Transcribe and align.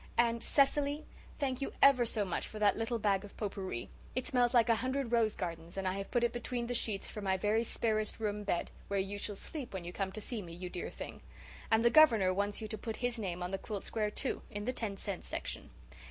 And, 0.17 0.41
Cecily, 0.41 1.05
thank 1.37 1.61
you 1.61 1.73
ever 1.79 2.07
so 2.07 2.25
much 2.25 2.47
for 2.47 2.57
that 2.57 2.75
little 2.75 2.97
bag 2.97 3.23
of 3.23 3.37
pot 3.37 3.51
pourri. 3.51 3.87
It 4.15 4.25
smells 4.25 4.51
like 4.51 4.67
a 4.67 4.73
hundred 4.77 5.11
rose 5.11 5.35
gardens, 5.35 5.77
and 5.77 5.87
I 5.87 5.93
have 5.99 6.09
put 6.09 6.23
it 6.23 6.33
between 6.33 6.65
the 6.65 6.73
sheets 6.73 7.07
for 7.07 7.21
my 7.21 7.37
very 7.37 7.63
sparest 7.63 8.19
room 8.19 8.43
bed, 8.43 8.71
where 8.87 8.99
you 8.99 9.19
shall 9.19 9.35
sleep 9.35 9.75
when 9.75 9.83
you 9.83 9.93
come 9.93 10.11
to 10.13 10.19
see 10.19 10.41
me, 10.41 10.53
you 10.53 10.71
dear 10.71 10.89
thing. 10.89 11.21
And 11.69 11.85
the 11.85 11.91
Governor 11.91 12.33
wants 12.33 12.61
you 12.63 12.67
to 12.69 12.79
put 12.79 12.95
his 12.95 13.19
name 13.19 13.43
on 13.43 13.51
the 13.51 13.59
quilt 13.59 13.85
square, 13.85 14.09
too, 14.09 14.41
in 14.49 14.65
the 14.65 14.73
ten 14.73 14.97
cent 14.97 15.23
section. 15.23 15.69